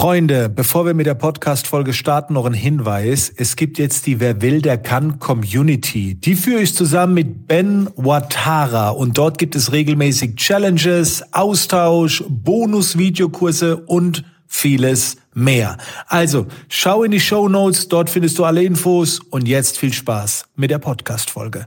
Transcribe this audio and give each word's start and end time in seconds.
Freunde, 0.00 0.48
bevor 0.48 0.86
wir 0.86 0.94
mit 0.94 1.06
der 1.06 1.16
Podcast-Folge 1.16 1.92
starten, 1.92 2.34
noch 2.34 2.44
ein 2.44 2.54
Hinweis. 2.54 3.32
Es 3.34 3.56
gibt 3.56 3.78
jetzt 3.78 4.06
die 4.06 4.20
Wer 4.20 4.40
will, 4.40 4.62
der 4.62 4.78
kann 4.78 5.18
Community. 5.18 6.14
Die 6.14 6.36
führe 6.36 6.60
ich 6.60 6.72
zusammen 6.72 7.14
mit 7.14 7.48
Ben 7.48 7.88
Watara 7.96 8.90
und 8.90 9.18
dort 9.18 9.38
gibt 9.38 9.56
es 9.56 9.72
regelmäßig 9.72 10.36
Challenges, 10.36 11.24
Austausch, 11.32 12.22
Bonus-Videokurse 12.28 13.76
und 13.76 14.22
vieles 14.46 15.16
mehr. 15.34 15.78
Also, 16.06 16.46
schau 16.68 17.02
in 17.02 17.10
die 17.10 17.18
Show 17.18 17.48
Notes, 17.48 17.88
dort 17.88 18.08
findest 18.08 18.38
du 18.38 18.44
alle 18.44 18.62
Infos 18.62 19.18
und 19.18 19.48
jetzt 19.48 19.78
viel 19.78 19.92
Spaß 19.92 20.44
mit 20.54 20.70
der 20.70 20.78
Podcast-Folge. 20.78 21.66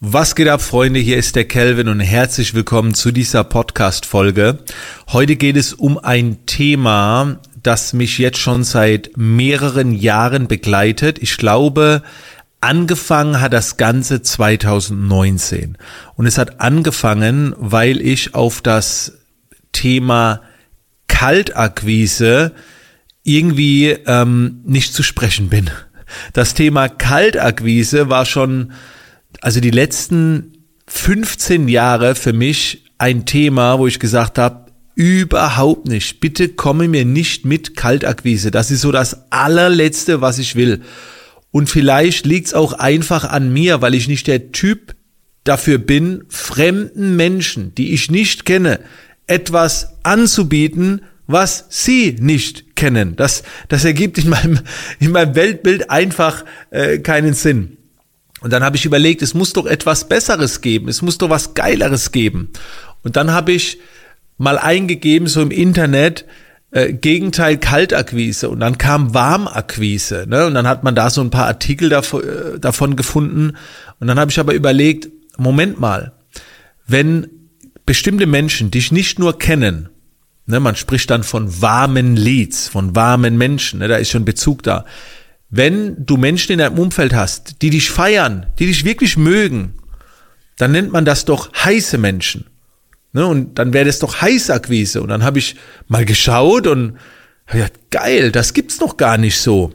Was 0.00 0.36
geht 0.36 0.46
ab, 0.46 0.62
Freunde? 0.62 1.00
Hier 1.00 1.16
ist 1.16 1.34
der 1.34 1.44
Kelvin 1.44 1.88
und 1.88 1.98
herzlich 1.98 2.54
willkommen 2.54 2.94
zu 2.94 3.10
dieser 3.10 3.42
Podcast-Folge. 3.42 4.58
Heute 5.12 5.34
geht 5.34 5.56
es 5.56 5.72
um 5.72 5.98
ein 5.98 6.46
Thema, 6.46 7.40
das 7.62 7.92
mich 7.92 8.18
jetzt 8.18 8.38
schon 8.38 8.64
seit 8.64 9.16
mehreren 9.16 9.92
Jahren 9.92 10.48
begleitet. 10.48 11.18
Ich 11.20 11.36
glaube, 11.36 12.02
angefangen 12.60 13.40
hat 13.40 13.52
das 13.52 13.76
Ganze 13.76 14.22
2019. 14.22 15.78
Und 16.16 16.26
es 16.26 16.38
hat 16.38 16.60
angefangen, 16.60 17.54
weil 17.56 18.00
ich 18.00 18.34
auf 18.34 18.60
das 18.60 19.18
Thema 19.72 20.42
Kaltakquise 21.06 22.52
irgendwie 23.22 23.90
ähm, 24.06 24.60
nicht 24.64 24.94
zu 24.94 25.02
sprechen 25.02 25.48
bin. 25.48 25.70
Das 26.32 26.54
Thema 26.54 26.88
Kaltakquise 26.88 28.08
war 28.08 28.24
schon, 28.24 28.72
also 29.40 29.60
die 29.60 29.70
letzten 29.70 30.64
15 30.86 31.68
Jahre 31.68 32.14
für 32.14 32.32
mich 32.32 32.84
ein 32.96 33.26
Thema, 33.26 33.78
wo 33.78 33.86
ich 33.86 34.00
gesagt 34.00 34.38
habe, 34.38 34.67
Überhaupt 34.98 35.86
nicht. 35.86 36.18
Bitte 36.18 36.48
komme 36.48 36.88
mir 36.88 37.04
nicht 37.04 37.44
mit 37.44 37.76
Kaltakquise. 37.76 38.50
Das 38.50 38.72
ist 38.72 38.80
so 38.80 38.90
das 38.90 39.30
allerletzte, 39.30 40.20
was 40.22 40.40
ich 40.40 40.56
will. 40.56 40.80
Und 41.52 41.70
vielleicht 41.70 42.26
liegt's 42.26 42.52
auch 42.52 42.72
einfach 42.72 43.22
an 43.22 43.52
mir, 43.52 43.80
weil 43.80 43.94
ich 43.94 44.08
nicht 44.08 44.26
der 44.26 44.50
Typ 44.50 44.96
dafür 45.44 45.78
bin, 45.78 46.24
fremden 46.28 47.14
Menschen, 47.14 47.76
die 47.76 47.92
ich 47.92 48.10
nicht 48.10 48.44
kenne, 48.44 48.80
etwas 49.28 49.92
anzubieten, 50.02 51.02
was 51.28 51.66
sie 51.68 52.16
nicht 52.18 52.74
kennen. 52.74 53.14
Das, 53.14 53.44
das 53.68 53.84
ergibt 53.84 54.18
in 54.18 54.30
meinem, 54.30 54.58
in 54.98 55.12
meinem 55.12 55.36
Weltbild 55.36 55.90
einfach 55.90 56.44
äh, 56.70 56.98
keinen 56.98 57.34
Sinn. 57.34 57.76
Und 58.40 58.52
dann 58.52 58.64
habe 58.64 58.74
ich 58.74 58.84
überlegt, 58.84 59.22
es 59.22 59.32
muss 59.32 59.52
doch 59.52 59.66
etwas 59.66 60.08
Besseres 60.08 60.60
geben, 60.60 60.88
es 60.88 61.02
muss 61.02 61.18
doch 61.18 61.30
was 61.30 61.54
Geileres 61.54 62.10
geben. 62.10 62.50
Und 63.04 63.14
dann 63.14 63.30
habe 63.30 63.52
ich 63.52 63.78
mal 64.38 64.58
eingegeben, 64.58 65.28
so 65.28 65.42
im 65.42 65.50
Internet, 65.50 66.24
äh, 66.70 66.92
Gegenteil 66.92 67.58
Kaltakquise 67.58 68.48
und 68.48 68.60
dann 68.60 68.78
kam 68.78 69.14
Warmakquise. 69.14 70.26
Ne? 70.28 70.46
Und 70.46 70.54
dann 70.54 70.66
hat 70.66 70.84
man 70.84 70.94
da 70.94 71.10
so 71.10 71.20
ein 71.20 71.30
paar 71.30 71.46
Artikel 71.46 71.88
davon, 71.88 72.22
äh, 72.22 72.58
davon 72.58 72.96
gefunden. 72.96 73.56
Und 74.00 74.06
dann 74.06 74.18
habe 74.18 74.30
ich 74.30 74.38
aber 74.38 74.54
überlegt, 74.54 75.08
Moment 75.36 75.80
mal, 75.80 76.12
wenn 76.86 77.28
bestimmte 77.86 78.26
Menschen 78.26 78.70
dich 78.70 78.92
nicht 78.92 79.18
nur 79.18 79.38
kennen, 79.38 79.88
ne, 80.46 80.60
man 80.60 80.76
spricht 80.76 81.10
dann 81.10 81.22
von 81.22 81.62
warmen 81.62 82.16
Leads, 82.16 82.68
von 82.68 82.94
warmen 82.94 83.38
Menschen, 83.38 83.78
ne, 83.78 83.88
da 83.88 83.96
ist 83.96 84.10
schon 84.10 84.24
Bezug 84.24 84.62
da. 84.62 84.84
Wenn 85.50 86.04
du 86.04 86.16
Menschen 86.16 86.52
in 86.52 86.58
deinem 86.58 86.78
Umfeld 86.78 87.14
hast, 87.14 87.62
die 87.62 87.70
dich 87.70 87.90
feiern, 87.90 88.46
die 88.58 88.66
dich 88.66 88.84
wirklich 88.84 89.16
mögen, 89.16 89.74
dann 90.58 90.72
nennt 90.72 90.92
man 90.92 91.04
das 91.04 91.24
doch 91.24 91.52
heiße 91.54 91.96
Menschen. 91.96 92.44
Ne, 93.12 93.26
und 93.26 93.58
dann 93.58 93.72
wäre 93.72 93.86
das 93.86 93.98
doch 93.98 94.20
Heißakquise. 94.20 95.00
Und 95.00 95.08
dann 95.08 95.24
habe 95.24 95.38
ich 95.38 95.56
mal 95.86 96.04
geschaut 96.04 96.66
und 96.66 96.98
ja, 97.52 97.66
geil, 97.90 98.30
das 98.30 98.52
gibt's 98.52 98.80
noch 98.80 98.96
gar 98.96 99.16
nicht 99.16 99.40
so. 99.40 99.72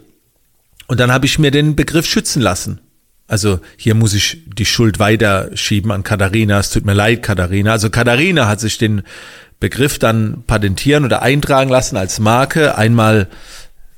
Und 0.87 0.99
dann 0.99 1.11
habe 1.11 1.25
ich 1.25 1.39
mir 1.39 1.49
den 1.49 1.75
Begriff 1.75 2.05
schützen 2.05 2.41
lassen. 2.41 2.79
Also 3.27 3.59
hier 3.77 3.95
muss 3.95 4.13
ich 4.13 4.43
die 4.45 4.65
Schuld 4.65 4.99
weiterschieben 4.99 5.91
an 5.91 6.03
Katharina. 6.03 6.59
Es 6.59 6.69
tut 6.69 6.85
mir 6.85 6.93
leid, 6.93 7.23
Katharina. 7.23 7.71
Also 7.71 7.89
Katharina 7.89 8.47
hat 8.47 8.59
sich 8.59 8.77
den 8.77 9.01
Begriff 9.59 9.97
dann 9.97 10.43
patentieren 10.45 11.05
oder 11.05 11.21
eintragen 11.21 11.69
lassen 11.69 11.97
als 11.97 12.19
Marke. 12.19 12.77
Einmal 12.77 13.27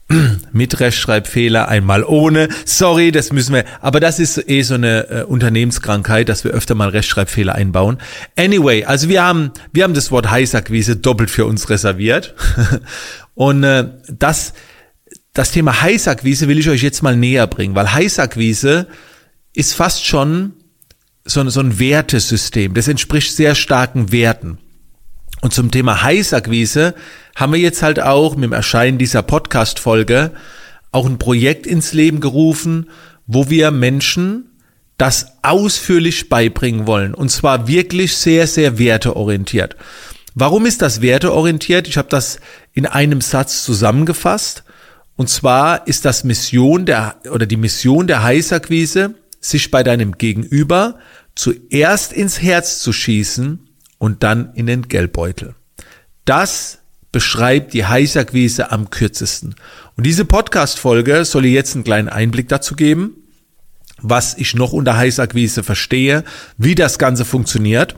mit 0.52 0.80
Rechtschreibfehler, 0.80 1.68
einmal 1.68 2.04
ohne. 2.04 2.50
Sorry, 2.66 3.12
das 3.12 3.32
müssen 3.32 3.56
wir. 3.56 3.66
Aber 3.82 4.00
das 4.00 4.20
ist 4.20 4.50
eh 4.50 4.62
so 4.62 4.76
eine 4.76 5.10
äh, 5.10 5.24
Unternehmenskrankheit, 5.24 6.30
dass 6.30 6.44
wir 6.44 6.52
öfter 6.52 6.76
mal 6.76 6.90
Rechtschreibfehler 6.90 7.56
einbauen. 7.56 7.98
Anyway, 8.38 8.86
also 8.86 9.10
wir 9.10 9.24
haben 9.24 9.52
wir 9.74 9.84
haben 9.84 9.94
das 9.94 10.12
Wort 10.12 10.30
Heißakquise 10.30 10.98
doppelt 10.98 11.32
für 11.32 11.46
uns 11.46 11.70
reserviert. 11.70 12.36
Und 13.34 13.64
äh, 13.64 13.90
das 14.08 14.54
das 15.34 15.52
Thema 15.52 15.82
Heißakquise 15.82 16.48
will 16.48 16.60
ich 16.60 16.70
euch 16.70 16.82
jetzt 16.82 17.04
mal 17.04 17.18
näher 17.18 17.48
bringen, 17.48 17.76
weil 17.76 17.92
Heißakquise 17.92 18.88
ist 19.54 19.74
fast 19.74 20.06
schon 20.06 20.54
so, 21.26 21.48
so 21.50 21.60
ein 21.60 21.80
Wertesystem. 21.80 22.74
Das 22.74 22.88
entspricht 22.88 23.36
sehr 23.36 23.56
starken 23.56 24.12
Werten. 24.12 24.60
Und 25.46 25.54
zum 25.54 25.70
Thema 25.70 26.02
Heißakquise 26.02 26.96
haben 27.36 27.54
wir 27.54 27.60
jetzt 27.60 27.84
halt 27.84 28.00
auch 28.00 28.34
mit 28.34 28.46
dem 28.46 28.52
Erscheinen 28.52 28.98
dieser 28.98 29.22
Podcast-Folge 29.22 30.32
auch 30.92 31.06
ein 31.06 31.20
Projekt 31.20 31.68
ins 31.68 31.94
Leben 31.94 32.20
gerufen, 32.20 32.90
wo 33.28 33.48
wir 33.48 33.70
Menschen 33.70 34.50
das 34.98 35.38
ausführlich 35.44 36.30
beibringen 36.30 36.88
wollen. 36.88 37.14
Und 37.14 37.30
zwar 37.30 37.68
wirklich 37.68 38.18
sehr, 38.18 38.48
sehr 38.48 38.80
werteorientiert. 38.80 39.76
Warum 40.34 40.66
ist 40.66 40.82
das 40.82 41.02
werteorientiert? 41.02 41.88
Ich 41.88 41.98
habe 41.98 42.10
das 42.10 42.40
in 42.74 42.88
einem 42.88 43.22
Satz 43.22 43.64
zusammengefasst. 43.64 44.64
Und 45.16 45.30
zwar 45.30 45.86
ist 45.86 46.06
das 46.06 46.24
Mission 46.24 46.88
der 46.88 47.18
oder 47.32 47.46
die 47.46 47.58
Mission 47.58 48.08
der 48.08 48.24
Heißakquise, 48.24 49.14
sich 49.42 49.70
bei 49.70 49.84
deinem 49.84 50.14
Gegenüber 50.14 50.98
zuerst 51.36 52.14
ins 52.14 52.42
Herz 52.42 52.80
zu 52.80 52.92
schießen 52.92 53.65
und 53.98 54.24
dann 54.24 54.54
in 54.54 54.68
den 54.68 54.88
Geldbeutel. 54.88 55.56
Das 56.26 56.80
beschreibt 57.12 57.74
die 57.74 57.86
Heißakquise 57.86 58.72
am 58.72 58.90
kürzesten. 58.90 59.56
Und 59.96 60.06
diese 60.06 60.26
Podcast-Folge 60.26 61.24
soll 61.24 61.46
jetzt 61.46 61.76
einen 61.76 61.86
kleinen 61.86 62.10
Einblick 62.10 62.50
dazu 62.50 62.76
geben, 62.76 63.16
was 64.02 64.38
ich 64.38 64.54
noch 64.54 64.74
unter 64.74 64.98
Heißakquise 64.98 65.64
verstehe, 65.64 66.24
wie 66.58 66.76
das 66.76 67.00
Ganze 67.00 67.24
funktioniert. 67.24 67.96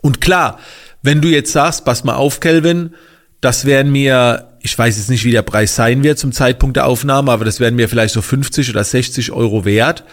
Und 0.00 0.20
klar, 0.20 0.58
wenn 1.02 1.20
du 1.20 1.28
jetzt 1.28 1.52
sagst, 1.52 1.84
pass 1.84 2.04
mal 2.04 2.14
auf, 2.14 2.40
Kelvin, 2.40 2.94
das 3.42 3.66
wären 3.66 3.92
mir, 3.92 4.56
ich 4.60 4.76
weiß 4.78 4.96
jetzt 4.96 5.10
nicht, 5.10 5.24
wie 5.24 5.30
der 5.30 5.42
Preis 5.42 5.76
sein 5.76 6.02
wird 6.02 6.18
zum 6.18 6.32
Zeitpunkt 6.32 6.76
der 6.76 6.86
Aufnahme, 6.86 7.30
aber 7.30 7.44
das 7.44 7.60
wären 7.60 7.76
mir 7.76 7.90
vielleicht 7.90 8.14
so 8.14 8.22
50 8.22 8.70
oder 8.70 8.84
60 8.84 9.32
Euro 9.32 9.66
wert, 9.66 10.04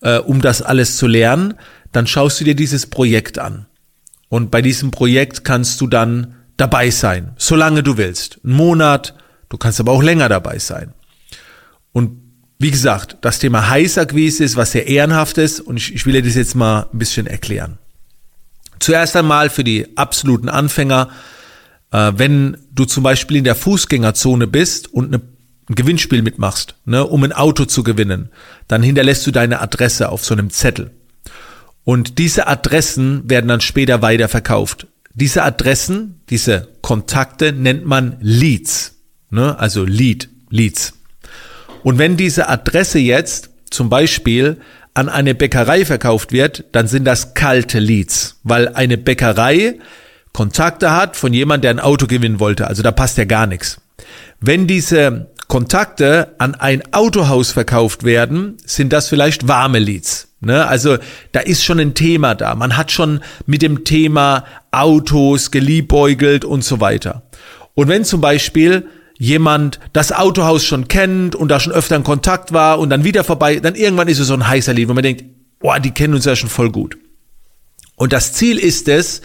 äh, 0.00 0.18
um 0.18 0.40
das 0.40 0.62
alles 0.62 0.96
zu 0.96 1.06
lernen, 1.06 1.54
dann 1.92 2.08
schaust 2.08 2.40
du 2.40 2.44
dir 2.44 2.56
dieses 2.56 2.86
Projekt 2.86 3.38
an. 3.38 3.66
Und 4.32 4.50
bei 4.50 4.62
diesem 4.62 4.90
Projekt 4.90 5.44
kannst 5.44 5.78
du 5.82 5.86
dann 5.86 6.36
dabei 6.56 6.88
sein, 6.88 7.32
solange 7.36 7.82
du 7.82 7.98
willst. 7.98 8.40
Ein 8.42 8.52
Monat, 8.52 9.14
du 9.50 9.58
kannst 9.58 9.78
aber 9.78 9.92
auch 9.92 10.02
länger 10.02 10.30
dabei 10.30 10.58
sein. 10.58 10.94
Und 11.92 12.12
wie 12.58 12.70
gesagt, 12.70 13.18
das 13.20 13.40
Thema 13.40 13.68
Heißakquise 13.68 14.42
ist 14.42 14.56
was 14.56 14.72
sehr 14.72 14.86
ehrenhaftes 14.86 15.60
und 15.60 15.76
ich, 15.76 15.94
ich 15.94 16.06
will 16.06 16.14
dir 16.14 16.22
das 16.22 16.34
jetzt 16.34 16.54
mal 16.54 16.86
ein 16.90 16.98
bisschen 16.98 17.26
erklären. 17.26 17.76
Zuerst 18.80 19.16
einmal 19.16 19.50
für 19.50 19.64
die 19.64 19.98
absoluten 19.98 20.48
Anfänger, 20.48 21.10
äh, 21.90 22.12
wenn 22.16 22.56
du 22.72 22.86
zum 22.86 23.02
Beispiel 23.02 23.36
in 23.36 23.44
der 23.44 23.54
Fußgängerzone 23.54 24.46
bist 24.46 24.94
und 24.94 25.08
eine, 25.08 25.22
ein 25.68 25.74
Gewinnspiel 25.74 26.22
mitmachst, 26.22 26.76
ne, 26.86 27.06
um 27.06 27.22
ein 27.22 27.34
Auto 27.34 27.66
zu 27.66 27.82
gewinnen, 27.82 28.30
dann 28.66 28.82
hinterlässt 28.82 29.26
du 29.26 29.30
deine 29.30 29.60
Adresse 29.60 30.08
auf 30.08 30.24
so 30.24 30.32
einem 30.32 30.48
Zettel. 30.48 30.90
Und 31.84 32.18
diese 32.18 32.46
Adressen 32.46 33.28
werden 33.28 33.48
dann 33.48 33.60
später 33.60 34.02
weiterverkauft. 34.02 34.86
Diese 35.14 35.42
Adressen, 35.42 36.20
diese 36.30 36.68
Kontakte 36.80 37.52
nennt 37.52 37.84
man 37.84 38.16
Leads, 38.20 38.96
ne? 39.30 39.58
also 39.58 39.84
Lead, 39.84 40.28
Leads. 40.48 40.94
Und 41.82 41.98
wenn 41.98 42.16
diese 42.16 42.48
Adresse 42.48 42.98
jetzt 42.98 43.50
zum 43.70 43.90
Beispiel 43.90 44.58
an 44.94 45.08
eine 45.08 45.34
Bäckerei 45.34 45.84
verkauft 45.84 46.32
wird, 46.32 46.64
dann 46.72 46.86
sind 46.86 47.04
das 47.04 47.34
kalte 47.34 47.78
Leads, 47.78 48.40
weil 48.42 48.68
eine 48.68 48.98
Bäckerei 48.98 49.78
Kontakte 50.32 50.92
hat 50.92 51.16
von 51.16 51.34
jemand, 51.34 51.64
der 51.64 51.70
ein 51.70 51.80
Auto 51.80 52.06
gewinnen 52.06 52.40
wollte. 52.40 52.66
Also 52.66 52.82
da 52.82 52.90
passt 52.90 53.18
ja 53.18 53.24
gar 53.24 53.46
nichts. 53.46 53.80
Wenn 54.40 54.66
diese 54.66 55.30
Kontakte 55.48 56.34
an 56.38 56.54
ein 56.54 56.82
Autohaus 56.92 57.52
verkauft 57.52 58.04
werden, 58.04 58.56
sind 58.64 58.92
das 58.92 59.08
vielleicht 59.08 59.46
warme 59.48 59.78
Leads. 59.78 60.28
Ne? 60.42 60.66
Also 60.66 60.98
da 61.30 61.40
ist 61.40 61.64
schon 61.64 61.78
ein 61.78 61.94
Thema 61.94 62.34
da. 62.34 62.54
Man 62.54 62.76
hat 62.76 62.90
schon 62.90 63.20
mit 63.46 63.62
dem 63.62 63.84
Thema 63.84 64.44
Autos 64.70 65.50
geliebäugelt 65.50 66.44
und 66.44 66.64
so 66.64 66.80
weiter. 66.80 67.22
Und 67.74 67.88
wenn 67.88 68.04
zum 68.04 68.20
Beispiel 68.20 68.86
jemand 69.18 69.78
das 69.92 70.10
Autohaus 70.10 70.64
schon 70.64 70.88
kennt 70.88 71.36
und 71.36 71.48
da 71.48 71.60
schon 71.60 71.72
öfter 71.72 71.96
in 71.96 72.02
Kontakt 72.02 72.52
war 72.52 72.80
und 72.80 72.90
dann 72.90 73.04
wieder 73.04 73.22
vorbei, 73.22 73.60
dann 73.60 73.76
irgendwann 73.76 74.08
ist 74.08 74.18
es 74.18 74.26
so 74.26 74.34
ein 74.34 74.48
heißer 74.48 74.72
Lied, 74.72 74.88
wo 74.88 74.94
man 74.94 75.04
denkt, 75.04 75.24
boah, 75.60 75.78
die 75.78 75.92
kennen 75.92 76.14
uns 76.14 76.24
ja 76.24 76.34
schon 76.34 76.50
voll 76.50 76.72
gut. 76.72 76.98
Und 77.94 78.12
das 78.12 78.32
Ziel 78.32 78.58
ist 78.58 78.88
es, 78.88 79.22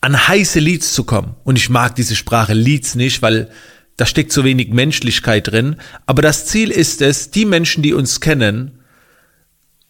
an 0.00 0.28
heiße 0.28 0.58
Leads 0.58 0.92
zu 0.92 1.04
kommen. 1.04 1.36
Und 1.44 1.56
ich 1.56 1.68
mag 1.70 1.94
diese 1.94 2.16
Sprache 2.16 2.54
Leads 2.54 2.96
nicht, 2.96 3.22
weil 3.22 3.50
da 3.96 4.06
steckt 4.06 4.32
so 4.32 4.44
wenig 4.44 4.70
Menschlichkeit 4.70 5.48
drin. 5.48 5.76
Aber 6.06 6.22
das 6.22 6.46
Ziel 6.46 6.70
ist 6.70 7.02
es, 7.02 7.30
die 7.30 7.44
Menschen, 7.44 7.82
die 7.82 7.92
uns 7.92 8.20
kennen, 8.20 8.79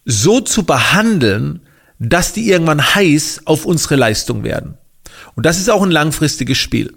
so 0.04 0.40
zu 0.40 0.64
behandeln, 0.64 1.60
dass 1.98 2.32
die 2.32 2.48
irgendwann 2.48 2.94
heiß 2.94 3.42
auf 3.44 3.66
unsere 3.66 3.96
Leistung 3.96 4.42
werden. 4.42 4.78
Und 5.34 5.46
das 5.46 5.58
ist 5.58 5.70
auch 5.70 5.82
ein 5.82 5.90
langfristiges 5.90 6.58
Spiel. 6.58 6.92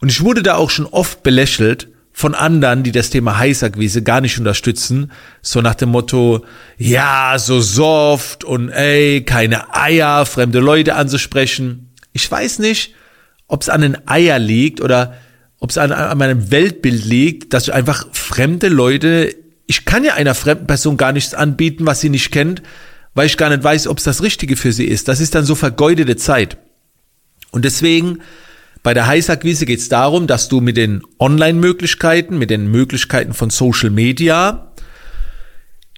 Und 0.00 0.10
ich 0.10 0.22
wurde 0.22 0.42
da 0.42 0.54
auch 0.54 0.70
schon 0.70 0.86
oft 0.86 1.22
belächelt 1.22 1.88
von 2.12 2.34
anderen, 2.34 2.82
die 2.82 2.92
das 2.92 3.10
Thema 3.10 3.38
Heißakquise 3.38 4.02
gar 4.02 4.20
nicht 4.20 4.38
unterstützen, 4.38 5.12
so 5.42 5.60
nach 5.60 5.74
dem 5.74 5.90
Motto, 5.90 6.46
ja, 6.78 7.34
so 7.38 7.60
soft 7.60 8.42
und 8.42 8.70
ey, 8.70 9.22
keine 9.22 9.74
Eier, 9.74 10.24
fremde 10.24 10.60
Leute 10.60 10.94
anzusprechen. 10.94 11.90
Ich 12.12 12.30
weiß 12.30 12.60
nicht, 12.60 12.94
ob 13.48 13.62
es 13.62 13.68
an 13.68 13.82
den 13.82 14.08
Eier 14.08 14.38
liegt 14.38 14.80
oder 14.80 15.14
ob 15.60 15.70
es 15.70 15.78
an, 15.78 15.92
an 15.92 16.16
meinem 16.16 16.50
Weltbild 16.50 17.04
liegt, 17.04 17.52
dass 17.52 17.64
ich 17.64 17.74
einfach 17.74 18.06
fremde 18.12 18.68
Leute, 18.68 19.34
ich 19.66 19.84
kann 19.84 20.04
ja 20.04 20.14
einer 20.14 20.34
fremden 20.34 20.66
Person 20.66 20.96
gar 20.96 21.12
nichts 21.12 21.34
anbieten, 21.34 21.86
was 21.86 22.00
sie 22.00 22.10
nicht 22.10 22.30
kennt, 22.30 22.62
weil 23.14 23.26
ich 23.26 23.36
gar 23.36 23.48
nicht 23.48 23.64
weiß, 23.64 23.88
ob 23.88 23.98
es 23.98 24.04
das 24.04 24.22
Richtige 24.22 24.56
für 24.56 24.72
sie 24.72 24.84
ist. 24.84 25.08
Das 25.08 25.20
ist 25.20 25.34
dann 25.34 25.44
so 25.44 25.54
vergeudete 25.54 26.16
Zeit. 26.16 26.58
Und 27.50 27.64
deswegen, 27.64 28.20
bei 28.82 28.94
der 28.94 29.06
Heißakquise 29.06 29.66
geht 29.66 29.80
es 29.80 29.88
darum, 29.88 30.26
dass 30.26 30.48
du 30.48 30.60
mit 30.60 30.76
den 30.76 31.02
Online-Möglichkeiten, 31.18 32.38
mit 32.38 32.50
den 32.50 32.70
Möglichkeiten 32.70 33.34
von 33.34 33.50
Social 33.50 33.90
Media 33.90 34.72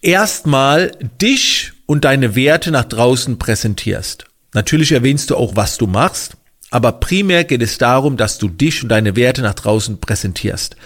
erstmal 0.01 0.93
dich 1.21 1.73
und 1.87 2.05
deine 2.05 2.37
Werte 2.37 2.71
nach 2.71 2.85
draußen 2.85 3.39
präsentierst. 3.39 4.25
Natürlich 4.55 4.93
erwähnst 4.93 5.31
du 5.31 5.37
auch, 5.37 5.57
was 5.57 5.77
du 5.77 5.87
machst, 5.87 6.37
aber 6.71 6.93
primär 6.93 7.45
geht 7.45 7.63
es 7.63 7.79
darum, 7.79 8.17
dass 8.17 8.39
du 8.39 8.49
dich 8.49 8.83
und 8.83 8.91
deine 8.91 9.17
Werte 9.17 9.43
nach 9.43 9.55
draußen 9.55 9.99
präsentierst. 10.01 10.77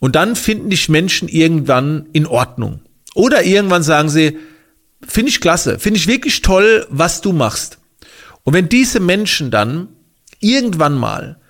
Und 0.00 0.16
dann 0.16 0.36
finden 0.36 0.70
dich 0.70 0.88
Menschen 0.88 1.28
irgendwann 1.28 2.08
in 2.12 2.26
Ordnung. 2.26 2.80
Oder 3.14 3.44
irgendwann 3.44 3.82
sagen 3.82 4.08
sie, 4.08 4.38
finde 5.06 5.30
ich 5.30 5.40
klasse, 5.40 5.78
finde 5.78 5.98
ich 5.98 6.06
wirklich 6.06 6.42
toll, 6.42 6.86
was 6.90 7.20
du 7.20 7.32
machst. 7.32 7.78
Und 8.44 8.52
wenn 8.52 8.68
diese 8.68 9.00
Menschen 9.00 9.50
dann 9.50 9.88
irgendwann 10.38 10.94
mal 10.94 11.40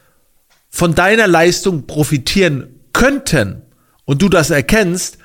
von 0.71 0.95
deiner 0.95 1.27
Leistung 1.27 1.87
profitieren 1.87 2.81
könnten 2.93 3.63
und 4.05 4.23
du 4.23 4.29
das 4.29 4.51
erkennst, 4.51 5.19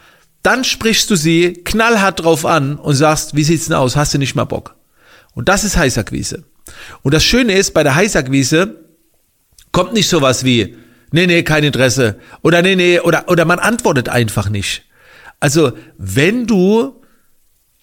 dann 0.44 0.64
sprichst 0.64 1.10
du 1.10 1.16
sie 1.16 1.54
knallhart 1.54 2.24
drauf 2.24 2.46
an 2.46 2.78
und 2.78 2.96
sagst, 2.96 3.36
wie 3.36 3.44
sieht's 3.44 3.66
denn 3.66 3.76
aus? 3.76 3.96
Hast 3.96 4.14
du 4.14 4.18
nicht 4.18 4.36
mal 4.36 4.46
Bock? 4.46 4.76
Und 5.34 5.50
das 5.50 5.64
ist 5.64 5.78
Heißakquise. 5.78 6.44
Und 7.04 7.14
das 7.14 7.24
Schöne 7.24 7.54
ist, 7.54 7.74
bei 7.74 7.84
der 7.84 7.96
Heißakquise 7.96 8.80
kommt 9.72 9.94
nicht 9.94 10.10
sowas 10.10 10.44
wie, 10.44 10.76
nee, 11.12 11.28
nee, 11.28 11.44
kein 11.44 11.64
Interesse. 11.64 12.18
Oder 12.42 12.62
nee, 12.62 12.76
nee, 12.76 13.00
oder, 13.00 13.30
oder 13.30 13.46
man 13.46 13.60
antwortet 13.60 14.10
einfach 14.10 14.50
nicht. 14.50 14.84
Also, 15.40 15.74
wenn 15.98 16.48
du 16.48 17.02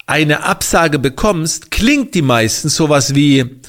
eine 0.05 0.43
Absage 0.43 0.97
bekommst, 0.99 1.71
klingt 1.71 2.15
die 2.15 2.21
meistens 2.21 2.75
sowas 2.75 3.13
wie, 3.13 3.61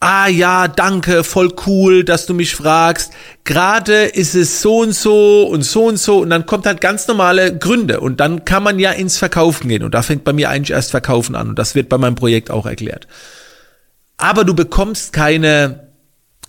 ah 0.00 0.26
ja, 0.26 0.66
danke, 0.66 1.22
voll 1.22 1.54
cool, 1.66 2.02
dass 2.02 2.26
du 2.26 2.34
mich 2.34 2.56
fragst. 2.56 3.12
Gerade 3.44 4.04
ist 4.04 4.34
es 4.34 4.60
so 4.60 4.78
und 4.78 4.94
so 4.94 5.46
und 5.46 5.62
so 5.62 5.84
und 5.84 5.98
so 5.98 6.18
und 6.20 6.30
dann 6.30 6.46
kommt 6.46 6.66
halt 6.66 6.80
ganz 6.80 7.06
normale 7.06 7.56
Gründe 7.56 8.00
und 8.00 8.20
dann 8.20 8.44
kann 8.44 8.62
man 8.62 8.78
ja 8.78 8.90
ins 8.90 9.18
Verkaufen 9.18 9.68
gehen 9.68 9.84
und 9.84 9.94
da 9.94 10.02
fängt 10.02 10.24
bei 10.24 10.32
mir 10.32 10.50
eigentlich 10.50 10.72
erst 10.72 10.90
Verkaufen 10.90 11.36
an 11.36 11.50
und 11.50 11.58
das 11.58 11.74
wird 11.74 11.88
bei 11.88 11.98
meinem 11.98 12.16
Projekt 12.16 12.50
auch 12.50 12.66
erklärt. 12.66 13.06
Aber 14.16 14.44
du 14.44 14.54
bekommst 14.54 15.12
keine 15.12 15.91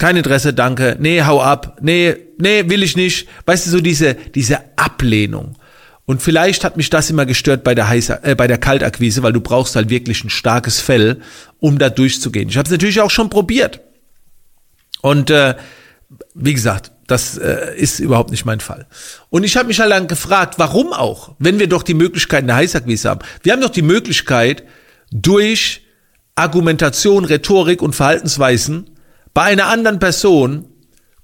kein 0.04 0.18
Interesse, 0.18 0.54
danke. 0.54 0.98
Nee, 1.00 1.24
hau 1.24 1.42
ab. 1.42 1.78
Nee, 1.80 2.18
nee, 2.38 2.68
will 2.68 2.84
ich 2.84 2.98
nicht. 2.98 3.26
Weißt 3.46 3.66
du, 3.66 3.70
so 3.70 3.80
diese, 3.80 4.16
diese 4.16 4.60
Ablehnung. 4.76 5.58
Und 6.04 6.22
vielleicht 6.22 6.66
hat 6.66 6.76
mich 6.76 6.90
das 6.90 7.10
immer 7.10 7.26
gestört 7.26 7.64
bei 7.64 7.74
der, 7.74 7.88
Heißer, 7.88 8.20
äh, 8.26 8.36
bei 8.36 8.48
der 8.48 8.58
Kaltakquise, 8.58 9.24
weil 9.24 9.32
du 9.32 9.40
brauchst 9.40 9.78
halt 9.78 9.90
wirklich 9.90 10.26
ein 10.26 10.30
starkes 10.30 10.82
Fell, 10.82 11.22
um 11.62 11.78
da 11.78 11.90
durchzugehen. 11.90 12.50
Ich 12.50 12.58
habe 12.58 12.66
es 12.66 12.72
natürlich 12.72 13.00
auch 13.00 13.12
schon 13.12 13.30
probiert. 13.30 13.80
Und 15.02 15.30
äh, 15.30 15.56
wie 16.34 16.54
gesagt, 16.54 16.92
das 17.08 17.38
äh, 17.38 17.74
ist 17.78 18.02
überhaupt 18.02 18.32
nicht 18.32 18.44
mein 18.44 18.60
Fall. 18.60 18.88
Und 19.30 19.46
ich 19.46 19.56
habe 19.56 19.70
mich 19.70 19.80
halt 19.80 19.94
dann 19.94 20.10
gefragt, 20.10 20.56
warum 20.58 20.92
auch, 20.92 21.34
wenn 21.40 21.60
wir 21.60 21.70
doch 21.70 21.82
die 21.84 21.94
Möglichkeit 21.94 22.42
in 22.42 22.48
der 22.48 22.58
Heißakquise 22.58 23.10
haben. 23.10 23.22
Wir 23.42 23.54
haben 23.54 23.62
doch 23.62 23.70
die 23.70 23.82
Möglichkeit, 23.82 24.66
durch 25.12 25.86
Argumentation, 26.36 27.24
Rhetorik 27.24 27.82
und 27.82 27.96
Verhaltensweisen 27.96 28.90
bei 29.34 29.44
einer 29.44 29.68
anderen 29.68 30.00
Person 30.00 30.68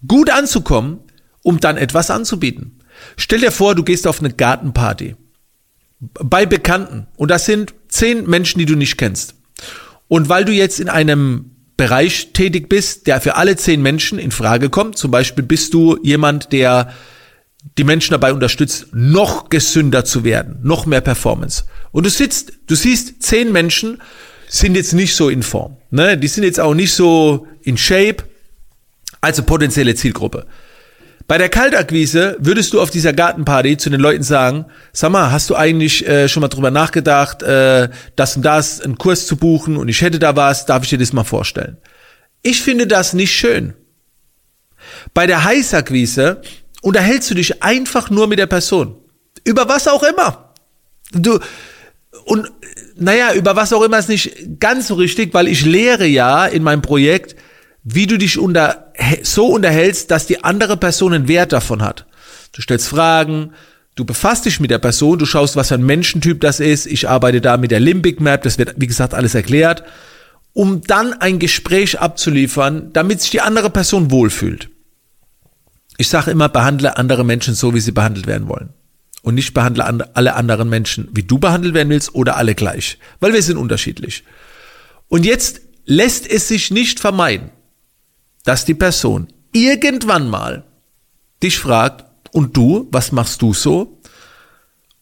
gut 0.07 0.29
anzukommen, 0.29 1.00
um 1.44 1.59
dann 1.59 1.77
etwas 1.77 2.09
anzubieten. 2.09 2.79
Stell 3.17 3.39
dir 3.39 3.51
vor, 3.51 3.75
du 3.75 3.83
gehst 3.83 4.07
auf 4.07 4.19
eine 4.19 4.33
Gartenparty 4.33 5.15
bei 6.00 6.45
Bekannten 6.45 7.07
und 7.15 7.29
das 7.29 7.45
sind 7.45 7.73
zehn 7.88 8.29
Menschen, 8.29 8.59
die 8.59 8.65
du 8.65 8.75
nicht 8.75 8.97
kennst. 8.97 9.35
Und 10.07 10.29
weil 10.29 10.45
du 10.45 10.51
jetzt 10.51 10.79
in 10.79 10.89
einem 10.89 11.51
Bereich 11.77 12.33
tätig 12.33 12.67
bist, 12.67 13.07
der 13.07 13.21
für 13.21 13.35
alle 13.35 13.56
zehn 13.56 13.81
Menschen 13.81 14.19
in 14.19 14.31
Frage 14.31 14.69
kommt, 14.69 14.97
zum 14.97 15.11
Beispiel 15.11 15.44
bist 15.44 15.73
du 15.73 15.97
jemand, 16.03 16.51
der 16.51 16.94
die 17.77 17.83
Menschen 17.83 18.11
dabei 18.11 18.33
unterstützt, 18.33 18.88
noch 18.91 19.50
gesünder 19.50 20.06
zu 20.06 20.23
werden, 20.23 20.59
noch 20.63 20.85
mehr 20.85 21.01
Performance. 21.01 21.65
Und 21.91 22.06
du 22.06 22.09
sitzt, 22.09 22.53
du 22.67 22.75
siehst 22.75 23.21
zehn 23.21 23.51
Menschen 23.51 24.01
sind 24.49 24.75
jetzt 24.75 24.93
nicht 24.93 25.15
so 25.15 25.29
in 25.29 25.43
Form, 25.43 25.77
ne? 25.91 26.17
Die 26.17 26.27
sind 26.27 26.43
jetzt 26.43 26.59
auch 26.59 26.73
nicht 26.73 26.91
so 26.93 27.47
in 27.61 27.77
Shape, 27.77 28.23
also 29.21 29.43
potenzielle 29.43 29.95
Zielgruppe. 29.95 30.45
Bei 31.27 31.37
der 31.37 31.49
Kaltakquise 31.49 32.35
würdest 32.39 32.73
du 32.73 32.81
auf 32.81 32.89
dieser 32.89 33.13
Gartenparty 33.13 33.77
zu 33.77 33.91
den 33.91 33.99
Leuten 33.99 34.23
sagen, 34.23 34.65
sag 34.91 35.11
mal, 35.11 35.31
hast 35.31 35.51
du 35.51 35.55
eigentlich 35.55 36.07
äh, 36.07 36.27
schon 36.27 36.41
mal 36.41 36.47
drüber 36.47 36.71
nachgedacht, 36.71 37.43
äh, 37.43 37.89
das 38.15 38.35
und 38.35 38.41
das, 38.41 38.81
einen 38.81 38.97
Kurs 38.97 39.27
zu 39.27 39.37
buchen 39.37 39.77
und 39.77 39.87
ich 39.89 40.01
hätte 40.01 40.17
da 40.17 40.35
was, 40.35 40.65
darf 40.65 40.83
ich 40.83 40.89
dir 40.89 40.97
das 40.97 41.13
mal 41.13 41.23
vorstellen? 41.23 41.77
Ich 42.41 42.63
finde 42.63 42.87
das 42.87 43.13
nicht 43.13 43.31
schön. 43.31 43.75
Bei 45.13 45.27
der 45.27 45.43
Heißakquise 45.43 46.41
unterhältst 46.81 47.29
du 47.29 47.35
dich 47.35 47.61
einfach 47.61 48.09
nur 48.09 48.25
mit 48.25 48.39
der 48.39 48.47
Person. 48.47 48.95
Über 49.43 49.69
was 49.69 49.87
auch 49.87 50.01
immer. 50.01 50.55
Du, 51.11 51.39
und 52.25 52.51
naja, 52.95 53.33
über 53.33 53.56
was 53.56 53.74
auch 53.74 53.81
immer 53.81 53.98
ist 53.98 54.10
nicht 54.10 54.60
ganz 54.60 54.88
so 54.88 54.95
richtig, 54.95 55.33
weil 55.33 55.48
ich 55.48 55.66
lehre 55.66 56.06
ja 56.06 56.45
in 56.45 56.63
meinem 56.63 56.81
Projekt, 56.81 57.36
wie 57.83 58.07
du 58.07 58.18
dich 58.18 58.38
unter, 58.38 58.92
so 59.24 59.48
unterhältst, 59.48 60.12
dass 60.12 60.27
die 60.27 60.44
andere 60.44 60.77
Person 60.77 61.13
einen 61.13 61.27
Wert 61.27 61.54
davon 61.54 61.81
hat. 61.81 62.06
Du 62.51 62.62
stellst 62.62 62.88
Fragen, 62.88 63.54
du 63.95 64.06
befasst 64.06 64.45
dich 64.45 64.59
mit 64.59 64.71
der 64.71 64.80
Person, 64.80 65.18
du 65.18 65.26
schaust, 65.26 65.56
was 65.56 65.69
für 65.69 65.76
ein 65.76 65.85
Menschentyp 65.85 66.42
das 66.42 66.59
ist. 66.59 66.85
Ich 66.85 67.07
arbeite 67.07 67.42
da 67.42 67.57
mit 67.57 67.71
der 67.71 67.80
Limbic 67.80 68.19
Map, 68.19 68.44
das 68.44 68.57
wird, 68.57 68.76
wie 68.78 68.88
gesagt, 68.88 69.14
alles 69.14 69.35
erklärt, 69.35 69.83
um 70.54 70.81
dann 70.81 71.14
ein 71.14 71.40
Gespräch 71.40 71.99
abzuliefern, 71.99 72.92
damit 72.92 73.21
sich 73.21 73.31
die 73.31 73.42
andere 73.42 73.69
Person 73.69 74.11
wohlfühlt. 74.11 74.69
Ich 75.97 76.09
sage 76.09 76.31
immer, 76.31 76.49
behandle 76.49 76.97
andere 76.97 77.23
Menschen 77.23 77.56
so, 77.56 77.73
wie 77.73 77.80
sie 77.80 77.92
behandelt 77.92 78.28
werden 78.28 78.47
wollen. 78.49 78.73
Und 79.21 79.35
nicht 79.35 79.54
behandle 79.54 79.85
alle 80.16 80.35
anderen 80.35 80.69
Menschen, 80.69 81.09
wie 81.11 81.23
du 81.23 81.40
behandelt 81.40 81.73
werden 81.73 81.90
willst 81.90 82.16
oder 82.16 82.38
alle 82.38 82.56
gleich. 82.56 82.97
Weil 83.19 83.33
wir 83.33 83.44
sind 83.44 83.57
unterschiedlich. 83.57 84.23
Und 85.09 85.26
jetzt 85.26 85.61
lässt 85.85 86.30
es 86.30 86.47
sich 86.47 86.71
nicht 86.71 86.99
vermeiden, 86.99 87.52
dass 88.45 88.64
die 88.64 88.76
Person 88.76 89.28
irgendwann 89.52 90.30
mal 90.30 90.64
dich 91.42 91.59
fragt, 91.59 92.06
und 92.31 92.56
du, 92.56 92.88
was 92.92 93.11
machst 93.11 93.42
du 93.42 93.54
so? 93.54 93.99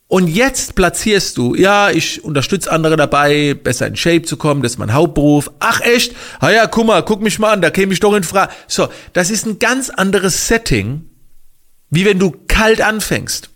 Und 0.10 0.28
jetzt 0.28 0.76
platzierst 0.76 1.38
du, 1.38 1.54
ja, 1.54 1.90
ich 1.90 2.24
unterstütze 2.24 2.72
andere 2.72 2.96
dabei, 2.96 3.54
besser 3.56 3.88
in 3.88 3.98
Shape 3.98 4.22
zu 4.22 4.38
kommen, 4.38 4.62
das 4.62 4.74
ist 4.74 4.78
mein 4.78 4.94
Hauptberuf. 4.94 5.52
Ach 5.60 5.82
echt? 5.82 6.16
Ah 6.40 6.50
ja, 6.50 6.68
guck 6.68 6.88
mal, 6.88 7.04
guck 7.04 7.22
mich 7.22 7.40
mal 7.40 7.52
an, 7.52 7.62
da 7.62 7.72
käme 7.72 7.92
ich 7.92 8.00
doch 8.00 8.14
in 8.14 8.24
Frage. 8.24 8.54
So, 8.68 8.88
das 9.12 9.30
ist 9.30 9.46
ein 9.46 9.60
ganz 9.60 9.90
anderes 9.90 10.48
Setting, 10.48 11.10
wie 11.90 12.06
wenn 12.06 12.20
du 12.20 12.34
kalt 12.48 12.80
anfängst. 12.80 13.50